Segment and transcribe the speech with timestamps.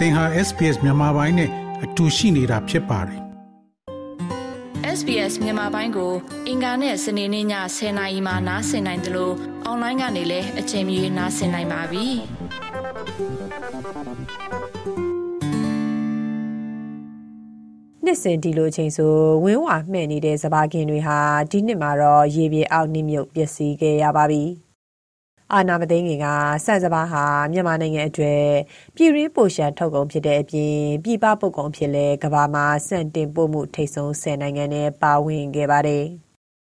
[0.00, 1.50] သင်ဟာ SPS မြန်မာပိုင်းနဲ့
[1.84, 3.20] အတူရှိနေတာဖြစ်ပါတယ်
[4.98, 6.12] SBS မြန်မာပိုင်းကို
[6.48, 7.46] အင်ကာနဲ့စနေနေ့ည
[7.76, 9.34] 10:00နာရီမှနားဆင်နိုင်တယ်လို့
[9.64, 12.06] အွန်လိုင်းကနေလည်းအချိန်မီနားဆင်နိုင်ပါပြီ။
[18.04, 19.12] နှစ်စဉ်ဒီလိုအချိန်ဆို
[19.44, 21.18] ဝင်းဝါမှဲ့နေတဲ့စပါးကင်တွေဟာ
[21.50, 24.44] ဒီနှစ်မှာတော့ရေပြေအောက်နှိမ့်မြုပ်ပျက်စီးခဲ့ရပါပြီ။
[25.54, 26.26] အာနာမသိငင်က
[26.64, 28.46] စံစပါးဟာမြန်မာနိုင်ငံအတွက်
[28.94, 36.04] ပြည်ရင်းပိုရှန်ထုတ်ကုန်ဖြစ်တဲ့အပြင်ပြည်ပပုတ်ကုန်ဖြစ်လဲကဘာမှာစံတင်ပို့မှုထိတ်ဆုံး10နိုင်ငံနဲ့ပါဝင်ခဲ့ပါတယ်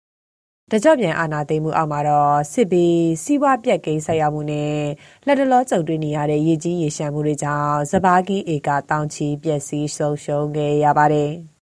[0.72, 2.88] ။တကြော့ပြန်အာနာသိမှုအောက်မှာတော့စစ်ဘီ
[3.24, 4.80] စီးပွားပြက်ကိန်းဆက်ရောက်မှုနဲ့
[5.26, 11.34] လက်တလောကြုံတွေ့နေရတဲ့ရည်ကြီးရေရှမ်းမှုတွေကြောင့်စပါးကင်းဧကတောင်ချီပျက်စီးဆုံးရှုံးခဲ့ရပါတယ်။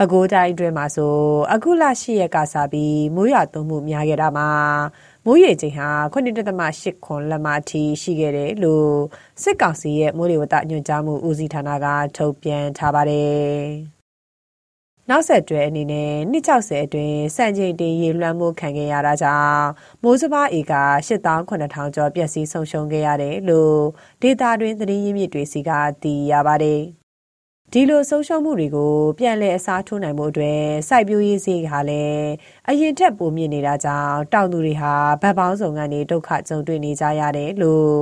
[0.00, 1.14] ပဲခူးတိုင်းအတွင်းမှာဆို
[1.52, 4.48] အခုလ၈ရက်ကစပြီးမိုးရွာသွန်းမှုများခဲ့တာမှာ
[5.28, 8.92] မိုးရေချိန်ဟာ7.8ခွန်လက်မအထိရှိခဲ့တယ်လို့
[9.42, 13.52] စစ်ကောင်စီရဲ့မိုးလေဝသညွှန်ကြားမှုဦးစီးဌာနကထုတ်ပြန်ထားပါတယ်။
[15.08, 19.66] နောက်ဆက်တွဲအနေနဲ့260အတွင်းစံချိန်တင်ရေလွှမ်းမိုးခံခဲ့ရတာကြောင့်
[20.02, 20.74] မိုးစပါးဧက
[21.06, 23.80] 8900ကျော်ပျက်စီးဆုံးရှုံးခဲ့ရတယ်လို့
[24.22, 25.70] ဒေတာတွင်သတင်းရင်းမြစ်တွေစီက
[26.02, 26.82] သိရပါတယ်။
[27.72, 32.28] ဒီလို ဆုံးရှုံးမှုတွေကို ပြန်လည် အစားထိုးနိုင်မှုအတွက် စိုက်ပျိုးရေးဈေးဟာလည်း
[32.68, 34.92] အရင်ထက် ပိုမြင့်နေတာကြောင့် တောင်သူတွေဟာ
[35.22, 37.92] ဗတ်ပေါင်းစုံကနေ ဒုက္ခကြုံတွေ့နေကြရတယ်လို့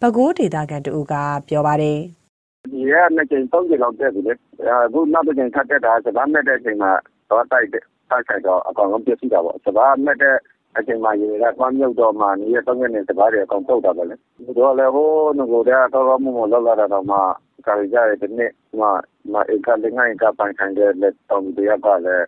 [0.00, 1.14] ပဲခူးဒေသခံတဦးက
[1.48, 1.98] ပြောပါတယ်။
[2.72, 4.32] ဒီကနှစ်ကြိမ် သုံးကြိမ်လောက် တက်ပြီလေ။
[4.84, 6.90] အခုနောက်တစ်ကြိမ် ထပ်တက်တာစပါးမဲ့တဲ့အချိန်မှာ
[7.30, 7.86] တော့တိုက်တိုက်
[8.28, 10.36] ဆိုင်တော့ အကောင်လုံးပြည့်စုံတာပေါ့။စပါးမဲ့တဲ့
[10.78, 14.14] အချိန်မှာ ရေကတွမ်းမြုပ်တော့မှနေရတော့ငနေ စပါးတွေ အကောင်ပုတ်တာပဲလေ။
[14.46, 17.18] ဒီတော့လည်း ဟိုးငကိုကတော့တော့မမလောက်လာတော့မှ
[17.66, 18.86] ကာရီကြရဲ့ဒီနေ့မှ
[19.32, 22.26] မဧကလေးငါးဧကပိုင်ဆိုင်တဲ့လက်တောင်တရကလည်း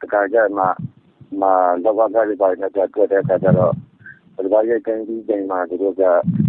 [0.00, 0.64] တခါကျမှ
[1.40, 1.42] မ
[1.84, 3.74] လောကကလေးပိုင်းနဲ့တွေ့တဲ့အခါကျတော့
[4.44, 6.02] ဒီဘာရဲ့ကန်ကြီးချိန်မှာသူတို့က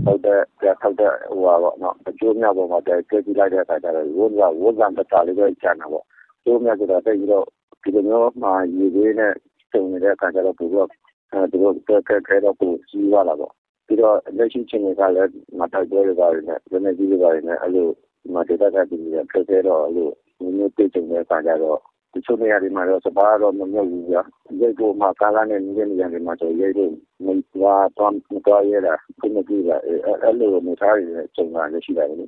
[0.06, 6.06] ထောက်တဲ့ပြထောက်တဲ့ဟိုပါပေါ့နော်အကျိုးများပေါ်မှာတည်းကြည့်ကြည့်လိုက်တဲ့အခါကျတော့ဝန်းကဝန်းကတတလေးပဲကျန်တာပေါ့
[6.44, 7.46] ကျိုးများဆိုတာတိတ်ပြီးတော့
[7.84, 9.34] ဒီလိုမျိုးမှရေသေးနဲ့
[9.72, 10.88] စုံနေတဲ့အခါကျတော့သူတို့
[11.32, 13.54] အဲသူတို့ကဲကဲတော့ပူကြီးသွားတာပေါ့
[13.88, 17.88] ပြီးတော့လက်ရှိချိန်ကလည်းမတိုက်ပွဲတွေပါတယ်နဲ့လက်နေကြီးတွေပါတယ်နဲ့အဲ့လို
[18.24, 20.10] ဒီမှာဒေသခံပြည်နယ်ဖက်ခဲတော့အဲ့လို
[20.58, 21.80] မျိုးတိတ်ကြုံတဲ့အခါကျတော့
[22.14, 24.24] တချို့နေရာတွေမှာတော့စပါးတော့မမြုပ်ဘူးဗျာ
[24.62, 26.92] ရိတ်ဖို့မှာကားလာနဲ့နေတဲ့နေရာတွေမှာတော့ရိတ်ဖို့
[27.26, 32.26] မသွားတော့မသွားရတာခုမကြည့်ပါအဲ့လိုနေသားတွေကြုံတာလည်းရှိတယ်လေ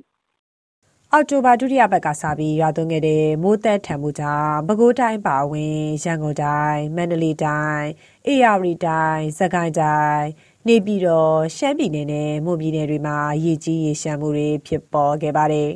[1.12, 7.88] အောက်တိုဘာဒုတိယပတ်ကစပြီးရွာသွန်းခဲ့တဲ့မိုးသက်ထံမှုကြောင့်ပဲခူးတိုင်းပါဝင်ရန်ကုန်တိုင်းမန္တလေးတိုင်း
[8.26, 10.26] အေရဝတီတိုင်းစကိုင်းတိုင်း
[10.68, 15.70] နေပြည်တော်ရှမ်းပြည်နယ်နဲ့မွန်ပြည်နယ်တွေမှာရေကြီးရေရှမ်းမှုတွေဖြစ်ပေါ်ခဲ့ပါတယ်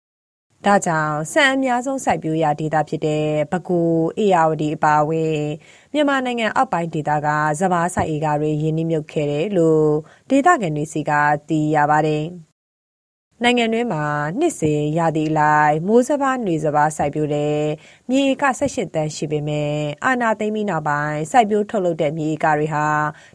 [0.64, 3.90] ။ဒါကြောင့်ဆန်အများဆုံးစိုက်ပျိုးရာဒေသဖြစ်တဲ့ပဲခူး၊
[4.24, 5.36] ဧရာဝတီအပါအဝင်
[5.92, 7.28] မြန်မာနိုင်ငံအောက်ပိုင်းဒေသက
[7.60, 9.86] စပါးစိုက်ဧကတွေရေနစ်မြုပ်ခဲ့တယ်လို့
[10.30, 11.10] ဒေသခံတွေဆီက
[11.48, 12.24] သိရပါတယ်။
[13.44, 14.04] နိုင်ငံတွင်းမှာ
[14.38, 17.62] နှစ်စဉ်ရာသီအလိုက်မိုးစပါး၊နွေစပါးစိုက်ပျိုးတဲ့
[18.10, 22.86] မြေဧက၁၈သန်းရှိပေမယ့်အာဏာသိမ်းပြီးနောက်ပိုင်းစိုက်ပျိုးထုတ်လုပ်တဲ့မြေဧကတွေဟာ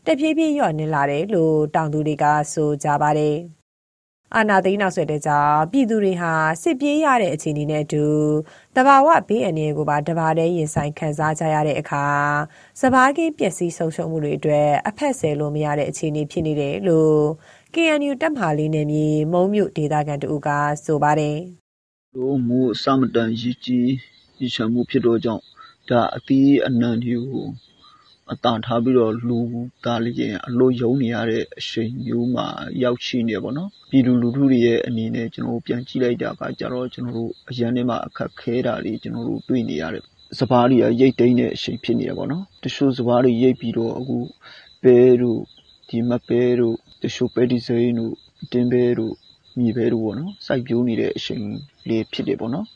[0.06, 3.38] တဖြည်းဖြည်းလျော့နည်းလာတယ်လို့တောင်သူတွေကဆိုကြပါတယ်။
[4.36, 6.32] အာဏာသိမ်းနောက်ဆက်တွဲကြောင့်ပြည်သူတွေဟာ
[6.62, 8.06] စစ်ပြေးရတဲ့အခြေအနေနဲ့အတူ
[8.76, 12.06] သဘာဝဘေးအန္တရာယ်ကိုပါတပါတည်းရင်ဆိုင်ခံစားကြရတဲ့အခါ
[12.82, 17.20] စပါးခင်းပျက်စီးဆုံးရှုံးမှုတွေအတွက်အဖက်ဆယ်လို့မရတဲ့အခြေအနေဖြစ်နေတယ်လို့
[17.74, 20.50] KNU တပ်မဟာလေးနယ်မြေမုံမြို့ဒေသခံတဦးက
[20.86, 21.38] ဆိုပါတယ်။
[22.16, 23.90] တို့မိုးအစမတန်ရည်ကြီး
[24.40, 25.44] ရည်ချမှုဖြစ်တော့ကြောင့်
[25.90, 27.48] ဒါအသီးအနှံတွေကို
[28.32, 29.40] အတန်ထားပြီးတော့လူ
[29.84, 32.48] သားလေးရင်အလို့ယုံနေရတဲ့အချိန်မျိုးမှာ
[32.84, 40.04] ရောက်ရှိနေပေါ့နော်ပြည်သူလူထုတွေရဲ့အနေနဲ့ကျွန်တော်တို့ပြန်ကြည့်လိုက်တာကကြတော့ကျွန်တော်တို့အရန်ထဲမှာအခက်ခဲတာတွေကျွန်တော်တို့တွေ့နေရတယ်
[40.40, 44.18] စပားတွေကရိတ်သိမ်းတဲ့အချိန်ဖြစ်နေရပေါ့နော်တချို့စပားတွေရိတ်ပြီးတော့အခု
[44.84, 45.40] ပဲတို့
[45.90, 48.14] ဒီမပဲတို့ တချို့ပဲဒီစိမ်းတို့
[48.52, 49.14] တင်းပဲတို့
[49.60, 51.44] မြေပဲတို့ပေါ့နော်စိုက်ပျိုးနေတဲ့အချိန်
[51.88, 52.68] လေးဖြစ်တယ်ပေါ့နော်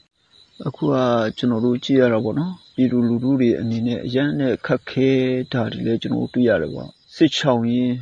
[0.67, 0.95] အခုက
[1.37, 5.09] ကျွန်တော်တို့ကြည့်ရတာပေါ့နော်ပြည်သူလူထုတွေအနေနဲ့အရန်နဲ့ခက်ခဲ
[5.53, 7.93] တာတွေလည်းကျွန်တော်တို့တွေ့ရတယ်ပေါ့စစ်ချောင်ရင်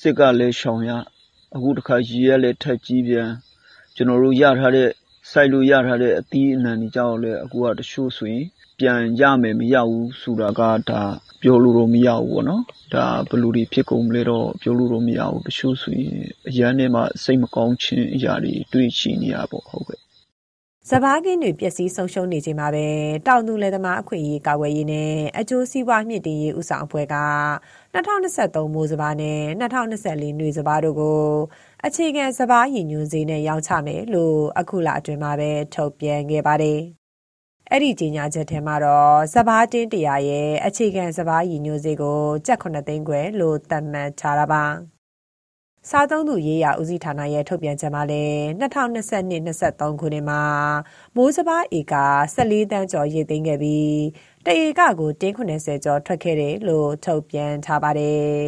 [0.00, 0.90] စစ်ကလည်းရှောင်ရ
[1.54, 3.28] အခုတခါရေရလည်းထက်ကြီးပြန်
[3.96, 4.88] ကျွန်တော်တို့ရထားတဲ့
[5.30, 8.44] စိုက်လို့ရထားတဲ့အသီးအနှံတွေကြောင့်လည်းအခုကတချို့ဆိုရင်
[8.78, 10.60] ပြန်ရမယ်မရဘူးဆိုတာက
[10.90, 11.02] ဒါ
[11.42, 12.62] ပြောလို့တော့မရဘူးပေါ့နော်
[12.94, 16.12] ဒါဘယ်လိုတွေဖြစ်ကုန်မလဲတော့ပြောလို့တော့မရဘူးတချို့ဆိုရင်
[16.48, 20.00] အရန်ထဲမှာစိတ်မကောင်းခြင်းအရာတွေတွေ့ရှိနေရပေါ့ဟုတ်ကဲ့
[20.90, 22.86] စဘာကင်းတွေ ပျက်စီးဆုံးရှုံးနေချိန်မှာပဲ
[23.26, 27.16] တောင်သူလယ်သမား အခွင့်အရေး ကာကွယ်ရေးနဲ့ အကျိုးစီးပွားမြင့်တင်ရေးဥဆောင်အဖွဲ့က
[27.94, 31.22] 2023မိုးစဘာနဲ့2024နှွေစဘာတို့ကို
[31.86, 36.80] အခြေခံစဘာရည်ညွှန်းဈေးနဲ့ ရောင်းချမယ်လို့ အခုလအတွင်းမှာပဲ ထုတ်ပြန်ခဲ့ပါတယ်။
[37.70, 44.64] အဲ့ဒီကြီးညာချက်ထဲမှာတော့စဘာတင်းတရာရဲ့ အခြေခံစဘာရည်ညွှန်းဈေးကို ကျပ်9သိန်းခွဲလို့ သတ်မှတ်ထားတာပါ။
[45.90, 50.42] စားသုံးသူရေးရာဦးစီးဌာနရဲ့ထုတ်ပြန်ချက်မှာလည်း2022-23ခုနှစ်မှာ
[51.16, 51.94] မိုးစပါးဧက
[52.34, 53.96] 14တန်းကျော်ရည်သိမ်းခဲ့ပြီး
[54.46, 58.42] တဧကကိုတင်း90ကျော်ထွက်ခဲ့တယ်လို့ထုတ်ပြန်ထားပါတယ်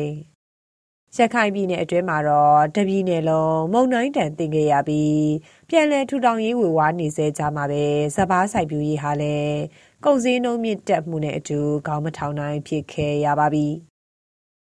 [1.18, 5.24] ။ရခိုင်ပြည်နယ်အတွင်းမှာတော့တပြည်နယ်လုံးမုန်တိုင်းတန်တင်ခဲ့ရပြီး
[5.68, 7.84] ပြန်လည်ထူထောင်ရေးဝေဝါးနေစေကြမှာပဲ
[8.16, 9.58] စပားဆိုင်ပြူရေးဟာလည်း
[10.04, 13.68] ကုန်စည်နှုန်းမြင့်တက်မှုနဲ့အတူခေါင်းမထောင်နိုင်ဖြစ်ခဲ့ရပါပြီ။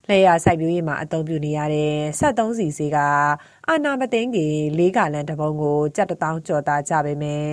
[0.09, 2.99] လျှရစိုက်ပျိုးရေးမှာအသုံးပြုနေရတဲ့73စီစီက
[3.69, 7.51] အာနာမသိန်းကြီး၄ကလန်တပုံးကိုကြက်တထောင်ကျော်သားကြပေမဲ့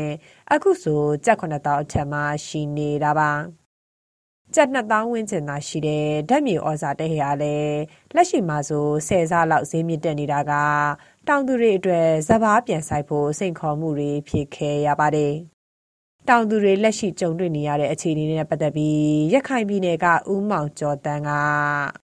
[0.51, 3.31] အခုဆိုကြက်9000အထက်မှာရှိနေတာပါ
[4.55, 7.79] ကျပ်2000ဝန်းကျင်သာရှိတဲ့ဓာတ်မြေဩဇာတဲ့ဟာလည်း
[8.15, 10.53] လက်ရှိမှာဆို10ဆလောက်ဈေးမြင့်တက်နေတာက
[11.27, 15.33] တောင်သူတွေအတွက်ဇဘာပြန်ဆိုင်ဖို့စိန်ခေါ်မှုတွေဖြစ်ခဲ့ရပါတယ်
[16.29, 19.03] တောင်သူတွေလက်ရှိကြုံတွေ့နေရတဲ့အခြေအနေနဲ့ပတ်သက်ပြီး
[19.33, 22.08] ရခိုင်ပြည်နယ်ကဦးမောင်ကျော်တန်းကမ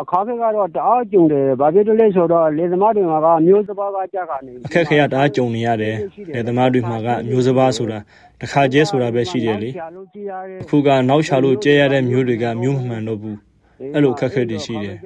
[0.00, 5.96] အခါခက်ကတော့တအားကြုံတယ်ဘာဖြစ်လို့လဲဆိုတော့လေသမားတွေမှာကမျိုးစပါးကကြက်ကနေအခက်ခဲရတအားကြုံနေရတယ်
[6.34, 7.98] လေသမားတွေမှာကမျိုးစပါးဆိုတာ
[8.40, 9.70] တခါကျဲဆိုတာပဲရှိတယ်လေ
[10.62, 13.38] အခုကနောက်ချလို့ကျဲရတဲ့မျိုးတွေကမျိုးမမှန်တော့ဘူး
[13.94, 14.96] အဲ့လိုအခက်ခဲတွေရှိတယ်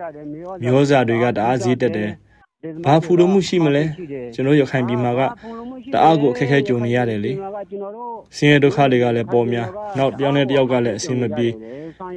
[0.63, 2.11] မျိုးစာတွေကတအားဈေးတက်တယ်
[2.87, 3.85] ဘာဖူလို့မှုရှိမလဲ
[4.35, 5.20] ကျွန်တော်ရခိုင်ပြည်မှာက
[5.93, 7.32] တအားကိုအခက်ခဲကြုံနေရတယ်လေ
[8.37, 9.69] ဆင်းရဲဒုက္ခတွေကလည်းပေါ်များ
[9.99, 11.49] နောက်တယောက်နဲ့တယောက်ကလည်းအဆင်မပြေ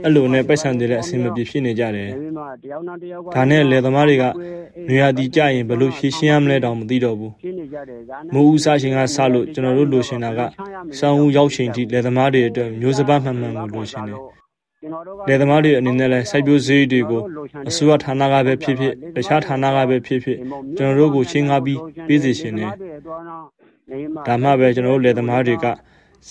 [0.04, 2.10] အဲ့လိုနဲ့ပိုက်ဆံတွေလည်းအဆင်မပြေဖြစ်နေကြတယ်
[3.36, 4.24] ဒါနဲ့လယ်သမားတွေက
[4.90, 7.34] နေရာဒီကြရင်ဘယ်လိုဖြည့်ရှင်းရမလဲတောင်မသိတော့ဘူး
[8.34, 10.42] မိုးဦးစားရှင်ကစလို့ကျွန်တော်တို့လိုချင်တာက
[11.00, 14.20] စောင်းဦးရောက်ချိန်ထိလယ်သမားတွေအတွက်မျိုးစပါးမှန်မှန်ကိုလိုချင်တယ်
[15.28, 17.22] လယ်သမားတွေအနေနဲ့လည်းစိုက်ပျိုးဈေးတွေကို
[17.70, 20.38] အစိုးရဌာနကပဲဖြစ်ဖြစ်တခြားဌာနကပဲဖြစ်ဖြစ်
[20.78, 22.72] ကျွန်တော်တို့ကိုချင်းကားပြီးပေးစီရှင်တယ်
[24.28, 25.66] ဒါမှပဲကျွန်တော်တို့လယ်သမားတွေက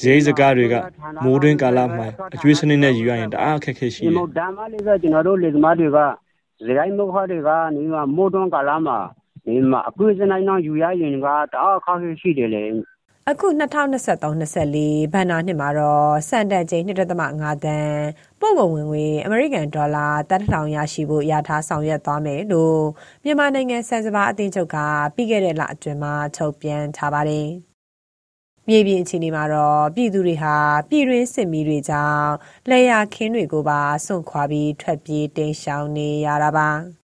[0.01, 0.75] ဈေးစကားတွေက
[1.25, 5.99] မိုးတွင်းကာလမှာအကျွေးစနစ်နဲ့ယူရရင်တအားအခက်ခဲရှိတယ်။ဒါမှလည်းကျွန်တော်တို့လယ်သမားတွေက
[6.65, 8.99] ဇရိုင်းမခါတွေကနေမှမိုးတွင်းကာလမှာ
[9.47, 12.63] နေမှာအကျွေးစနစ်နဲ့ယူရရင်ကတအားအခက်ခဲရှိတယ်လေ။
[13.31, 18.05] အခု2023-24ဘဏ္ဍာနှစ်မှာတော့စံတန်ချိန်2.5တန်း
[18.41, 22.81] ပို့ကုန်ဝင်ငွေအမေရိကန်ဒေါ်လာ3000ရရှိဖို့ရထားဆောင်ရွက်သွားမယ်လို့
[23.25, 24.77] မြန်မာနိုင်ငံစံစပါအသင်းချုပ်က
[25.15, 27.49] ပြီးခဲ့တဲ့လအတွင်းမှာထုတ်ပြန်ထားပါတယ်။
[28.69, 30.57] မြေပြင်အခြေအနေမှာတော့ပြည်သူတွေဟာ
[30.91, 32.31] ပြည်တွင်းစစ်မီးတွေကြောင့်
[32.71, 37.04] လေယာခင်းတွေကိုပါစွန့်ခွာပြီးထွက်ပြေးတိမ်းရှောင်နေရတာပါက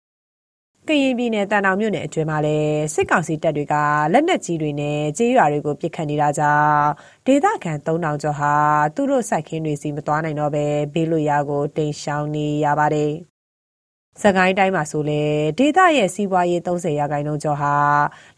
[1.02, 3.76] ရင်ပြည်နယ်တန်တောင်မြို့နယ်အတွင်းမှာလည်းစစ်ကောင်စီတပ်တွေက
[4.14, 6.88] လက်နက်ကြီးတွေနဲ့ကြေးရွာတွေကိုပစ်ခတ်နေတာကြောင့်
[7.28, 8.54] ဒေသခံ3000ကျော်ဟာ
[8.96, 13.14] သူတို့စိုက်ခင်းတွေစီမသွားနိုင်တော့ဘဲဘေးလွတ်ရာကိုတိမ်းရှောင်နေရပါတယ်။
[14.22, 15.24] စကိုင်းတိုင်းမှာဆိုလေ
[15.58, 17.76] ဒေသရဲ့စီးပွားရေး30ရာခိုင်နှုန်းကျော်ဟာ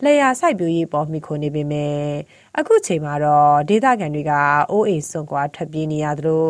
[0.03, 2.01] လယ်ယာစိုက်ပျိုးရေးပေါ်မှီခိုနေပေမဲ့
[2.59, 4.31] အခုချိန်မှာတော့ဒေသခံတွေက
[4.71, 6.47] အိုးအိမ်စွန့်ခွာထွက်ပြေးနေရသလို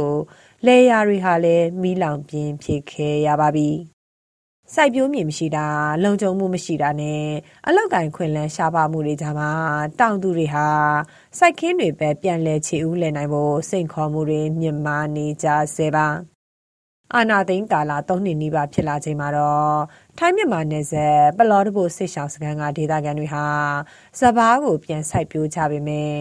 [0.66, 3.70] လယ်ယာတွေဟာလည်းမီးလောင်ပြင်းဖြစ်ခဲ့ရပါပြီ။
[4.76, 5.68] စိုက်ပျိုးမြေမရှိတာ
[6.04, 7.26] လုံခြုံမှုမရှိတာနဲ့
[7.68, 9.52] အလောက်ကင်ခွင်လန်းရှားပါမှုတွေကြားမှာ
[10.00, 10.68] တောင်သူတွေဟာ
[11.38, 16.08] စိုက်ခင်းတွေပဲပြန်လဲချေဦးလဲနိုင်ဖို့စိန်ခေါ်မှုတွေမြင့်မားနေကြဆဲပါ။
[17.16, 19.80] အာနာသိန်းကာလ၃နှစ်နီးပါးဖြစ်လာချိန်မှာတော့
[20.18, 23.46] ထိုင်းမြန်မာနယ်စပ်ပလောတဘိုစစ်ရှောင်းစခန်းကဒေသခံတွေဟာ
[24.20, 26.14] စပားကိုပြန်စိုက်ပျိုးကြပေမဲ့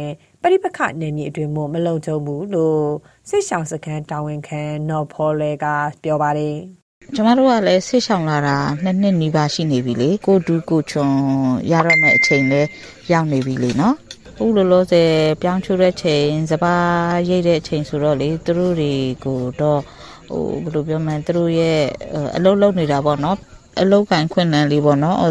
[0.42, 2.86] ပရိပခနယ်မြေအတွင်းမှာမလုံခြုံဘူးလို့
[3.28, 5.66] စစ်ရှောင်းစခန်းတာဝန်ခံနော်ဖော်လဲက
[6.02, 6.81] ပြောပါတယ်
[7.14, 11.12] ကျမတို့ကလည်းဆိတ်ဆောင်လာတာနှစ်နှစ်နီးပါးရှိနေပြီလေကိုတူးကိုချွန်
[11.72, 12.60] ရတော့မဲ့အချိန်လဲ
[13.12, 13.94] ရောက်နေပြီလေနော်
[14.38, 15.10] ခုလောလောဆယ်
[15.42, 18.92] ပြောင်းချိုးတဲ့ချိန်စပါးရိတ်တဲ့ချိန်ဆိုတော့လေသူတို့တွေ
[19.24, 19.80] ကိုတော့
[20.28, 21.78] ဟိုဘယ်လိုပြောမလဲသူတို့ရဲ့
[22.36, 23.38] အလုပ်လုပ်နေတာပေါ့နော်
[23.80, 25.30] အလောက်ကန်ခွင့်လန်းလေးပေါ့နော်ဟို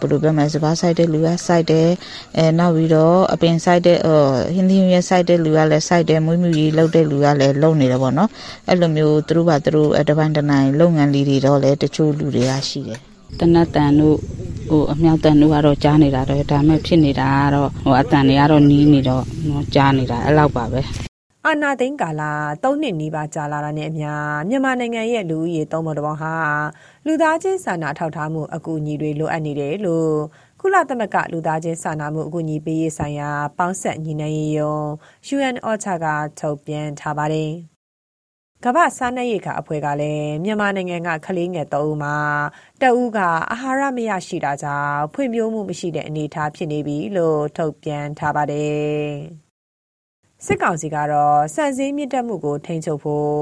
[0.00, 1.88] ဘယ်လိုပြောမလဲစပါးဆိုင်တဲ့လူကစိုက်တယ်
[2.36, 4.20] အဲနောက်ပြီးတော့အပင်ဆိုင်တဲ့ဟို
[4.54, 8.30] ဟင်းသီးရဲ့စိုက်တဲ့လူကလည်းစိုက်တယ်မွေးမြူရေးလုပ်တဲ့လူကလည်းလုပ်နေတယ်ပေါ့နော်
[8.68, 13.00] အဲ့လိုမျိုးသူတို့ဘာသူတို့တပိုင်းတနိုင်လုပ်ငန်းလေးတွေတော့လည်းတချို့လူတွေကရှိတယ်
[13.40, 14.16] တနတ်တန်တို့
[14.68, 19.24] ဟိုအမြောက်တန်တို့ကတော့ကြားနေတာတော့ဒါမဲ့ဖြစ်နေတာကတော့ဟိုအတန်တွေကတော့နီးနေတော့
[19.74, 20.82] ကြားနေတာအဲ့လောက်ပါပဲ
[21.46, 22.22] အာနာသိန်းကာလ
[22.62, 24.10] ၃နှစ်နီးပါးကြာလာတာနဲ့အမျှ
[24.48, 26.34] မြန်မာနိုင်ငံရဲ့လူဦးရေသုံးပုံတစ်ပုံဟာ
[27.06, 30.14] လူသားချင်းစာနာထောက်ထားမှုအကူအညီတွေလိုအပ်နေတယ်လို့
[30.60, 34.76] ကုလသမဂ္ဂလူသားချင်းစာနာမှုအကူအညီပေးရေးဆိုင်ရာပေါင်းဆက်ညီနိုင်ရေးယုံ
[35.36, 36.06] UN OCHA က
[36.40, 37.50] ထုတ်ပြန်ထားပါတယ်။
[38.64, 42.16] ကမ္ဘာစားနပ်ရိက္ခာအဖွဲ့ကလည်းမြန်မာနိုင်ငံကကလေးငယ်၃ဦးမှာ
[42.80, 43.18] တအူးက
[43.50, 49.10] အာဟာရမရရှိတာကြောင့်ဖွံ့ဖြိုးမှုမရှိတဲ့အနေအထားဖြစ်နေပြီလို့ထုတ်ပြန်ထားပါတယ်။
[50.46, 53.32] စစ်ကောင်စီကတော့စံစည်းမြင့်တက်မှုကို ထိန်းချုပ်ဖို့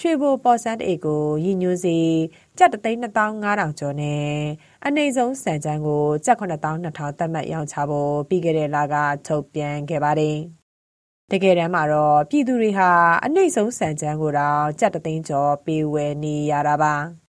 [0.00, 1.98] ရွှေဘိုပေါ်စန်းအိတ်ကိုရည်ညွှန်းစီ
[2.58, 4.32] ကျပ်3,500ကျော်နဲ့
[4.86, 8.94] အနိုင်ဆုံးစံချမ်းကိုကျပ်9,200သတ်မှတ်ရောင်းချဖို့ပြီးခဲ့တဲ့လက
[9.26, 10.38] ထုတ်ပြန်ခဲ့ပါတယ်။
[11.30, 12.90] တကယ်တမ်းမှာတော့ပြည်သူတွေဟာ
[13.24, 16.94] အနိုင်ဆုံးစံချမ်းကိုတော့ကျပ်3သိန်းကျော်ပေးဝယ်နေရတာပါ။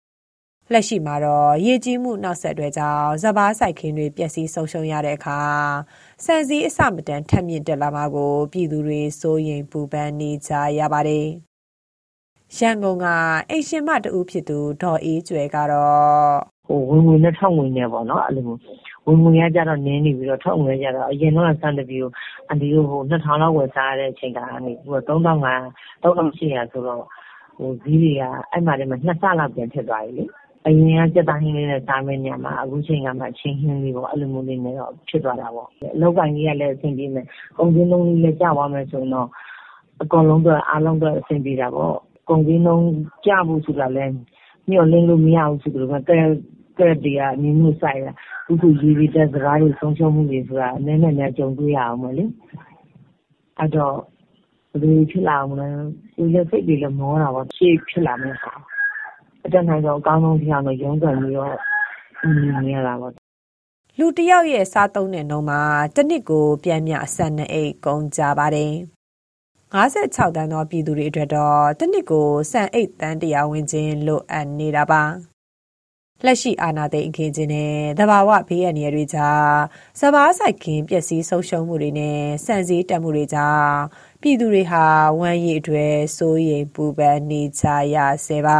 [0.71, 5.39] လက်ရှိမှာတော့ ရေကြီးမှု နောက်ဆက်တွဲကြောင့်စဘာစိုက်ခင်းတွေ ပျက်စီးဆုံးရှုံးရတဲ့အခါ
[6.25, 11.27] စံစည်းအစမတန်ထက်မြင့်တက်လာမှာကို ပြည်သူတွေ စိုးရိမ်ပူပန်နေကြရပါတယ်။
[12.57, 13.05] ရန်ကုန်က
[13.49, 18.59] အိမ်ရှင်မတူဖြစ်သူ ဒေါ်အေးကျွဲကတော့ဟိုဝင်ဝင်နဲ့ထောက်ဝင်နေပေါ့နော်အဲ့လိုမျိုး
[19.05, 22.11] ဝင်ဝင်ရကြတော့နင်းနေပြီးတော့ထောက်ဝင်ရကြတော့ အရင်တော့စံတပီကို
[22.47, 27.03] အန်ဒီတို့ဟို2000လောက် ဝယ်စားရတဲ့အချိန်ကနေပြီးတော့3500 3800ဆိုတော့
[27.57, 30.23] ဟိုဈေးတွေက အဲ့မှာတည်းမှာနှစ်ဆလောက် ပြန်ဖြစ်သွားပြီလေ
[30.65, 37.25] အရင်ကစက်သားဟင်းလေးနဲ့စားမယ့်ညမှာအခုချိန်ကမှချင်းဟင်းလေးပေါ့အဲ့လိုမျိုးလေးနဲ့တော့ဖြစ်သွားတာပေါ့အလောက်ကန်ကြီးကလည်းအဆင်ပြေမယ်
[37.57, 39.27] ကုန်စည်နှုန်းလေးလည်းကျသွားမယ်ဆိုတော့
[40.01, 41.95] အကောင်လုံးတော့အားလုံးတော့အဆင်ပြေတာပေါ့
[42.29, 42.87] ကုန်စည်နှုန်း
[43.25, 44.13] ကျဖို့ဆိုတာလည်း
[44.69, 46.19] မျှော်လင့်လို့မရဘူးဆိုတော့ကဲ
[46.79, 48.13] ကဲတွေကအမျိုးမျိုးဆိုင်တာ
[48.49, 52.25] အခုဆိုရေတွေတက်စကားတွေဆုံးရှုံးမှုတွေဆိုတာအနည်းနဲ့ကြုံတွေ့ရအောင်မလေ
[53.59, 53.95] အဲ့တော့
[54.71, 55.67] ဘယ်လိုဖြစ်လာအောင်လဲ
[56.15, 58.53] ကိုယ်လည်းစိတ်တွေလည်းမောတာပေါ့ရှေ့ဖြစ်လာမယ့်ဟာ
[59.45, 61.53] အတတ်နိုင်ဆုံးအကောင်းဆုံးဖြစ်အောင်ရုန်းကန်ပြီးတော့
[62.65, 63.13] နေရတာပေါ့
[63.99, 65.61] လူတယောက်ရဲ့စားသုံးတဲ့နှုန်းမှာ
[65.95, 68.73] တစ်နှစ်ကိုပြန်မြအဆက်နဲ့အိတ်ကုန်ကြပါတယ်
[69.73, 75.03] 56တန်းသောပြည်သူတွေအတွက်တော့တစ်နှစ်ကိုစံအိတ်တန်းတရားဝင်ခြင်းလိုအပ်နေတာပါ
[76.25, 79.53] လက်ရှိအာဏာသိမ်းအခင်းချင်းနဲ့သဘာဝဘေးအန္တရာယ်တွေကြား
[79.99, 83.77] စဘာဆိုင်ခင်းပျက်စီးဆုံးရှုံးမှုတွေနဲ့စံစည်းတက်မှုတွေကြောင့်
[84.21, 84.85] ပြည်သူတွေဟာ
[85.19, 88.59] ဝမ်းရည်အတွက်စိုးရိမ်ပူပန်နေကြရဆဲပါ